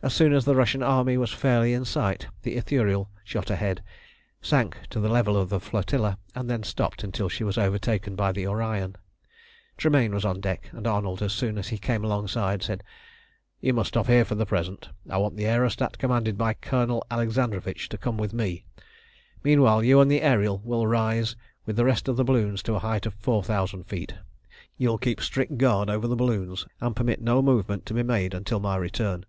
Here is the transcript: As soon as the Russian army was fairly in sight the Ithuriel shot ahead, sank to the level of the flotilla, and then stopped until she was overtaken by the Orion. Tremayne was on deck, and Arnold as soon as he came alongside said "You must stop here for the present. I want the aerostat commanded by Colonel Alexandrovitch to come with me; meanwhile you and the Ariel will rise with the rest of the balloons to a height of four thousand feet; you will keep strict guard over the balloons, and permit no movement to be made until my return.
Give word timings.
As 0.00 0.14
soon 0.14 0.32
as 0.32 0.44
the 0.44 0.54
Russian 0.54 0.80
army 0.80 1.16
was 1.16 1.32
fairly 1.32 1.72
in 1.74 1.84
sight 1.84 2.28
the 2.42 2.56
Ithuriel 2.56 3.08
shot 3.24 3.50
ahead, 3.50 3.82
sank 4.40 4.76
to 4.90 5.00
the 5.00 5.08
level 5.08 5.36
of 5.36 5.48
the 5.48 5.58
flotilla, 5.58 6.18
and 6.36 6.48
then 6.48 6.62
stopped 6.62 7.02
until 7.02 7.28
she 7.28 7.42
was 7.42 7.58
overtaken 7.58 8.14
by 8.14 8.30
the 8.30 8.46
Orion. 8.46 8.94
Tremayne 9.76 10.14
was 10.14 10.24
on 10.24 10.38
deck, 10.40 10.68
and 10.70 10.86
Arnold 10.86 11.20
as 11.20 11.32
soon 11.32 11.58
as 11.58 11.66
he 11.66 11.78
came 11.78 12.04
alongside 12.04 12.62
said 12.62 12.84
"You 13.60 13.72
must 13.74 13.88
stop 13.88 14.06
here 14.06 14.24
for 14.24 14.36
the 14.36 14.46
present. 14.46 14.88
I 15.10 15.16
want 15.16 15.36
the 15.36 15.46
aerostat 15.48 15.98
commanded 15.98 16.38
by 16.38 16.54
Colonel 16.54 17.04
Alexandrovitch 17.10 17.88
to 17.88 17.98
come 17.98 18.16
with 18.18 18.32
me; 18.32 18.64
meanwhile 19.42 19.82
you 19.82 20.00
and 20.00 20.08
the 20.08 20.22
Ariel 20.22 20.62
will 20.62 20.86
rise 20.86 21.34
with 21.66 21.74
the 21.74 21.84
rest 21.84 22.06
of 22.06 22.14
the 22.16 22.22
balloons 22.24 22.62
to 22.62 22.76
a 22.76 22.78
height 22.78 23.04
of 23.04 23.14
four 23.14 23.42
thousand 23.42 23.88
feet; 23.88 24.14
you 24.76 24.90
will 24.90 24.98
keep 24.98 25.20
strict 25.20 25.58
guard 25.58 25.90
over 25.90 26.06
the 26.06 26.14
balloons, 26.14 26.66
and 26.80 26.94
permit 26.94 27.20
no 27.20 27.42
movement 27.42 27.84
to 27.86 27.94
be 27.94 28.04
made 28.04 28.32
until 28.32 28.60
my 28.60 28.76
return. 28.76 29.24